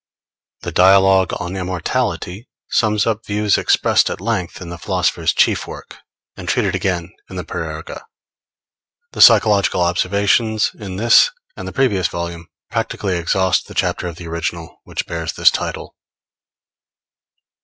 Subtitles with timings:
[0.61, 5.97] The Dialogue on Immortality sums up views expressed at length in the philosopher's chief work,
[6.35, 8.05] and treated again in the Parerga.
[9.11, 14.25] The Psychological Observations in this and the previous volume practically exhaust the chapter of the
[14.27, 15.95] original which bears this title.